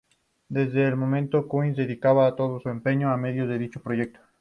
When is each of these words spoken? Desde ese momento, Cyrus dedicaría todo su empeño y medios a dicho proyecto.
Desde 0.49 0.87
ese 0.87 0.95
momento, 0.95 1.47
Cyrus 1.47 1.77
dedicaría 1.77 2.35
todo 2.35 2.59
su 2.59 2.69
empeño 2.69 3.13
y 3.13 3.19
medios 3.19 3.51
a 3.51 3.53
dicho 3.53 3.79
proyecto. 3.83 4.19